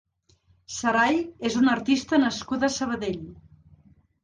Sarai 0.75 1.19
és 1.51 1.59
una 1.61 1.71
artista 1.75 2.21
nascuda 2.25 2.69
a 2.71 2.77
Sabadell. 2.79 3.23